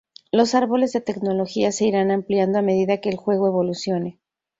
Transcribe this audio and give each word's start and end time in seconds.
Los 0.31 0.55
árboles 0.55 0.93
de 0.93 1.01
tecnología 1.01 1.71
se 1.71 1.85
irán 1.85 2.09
ampliando 2.09 2.57
a 2.57 2.63
medida 2.63 2.99
que 3.01 3.09
el 3.09 3.17
juego 3.17 3.45
evolucione. 3.45 4.19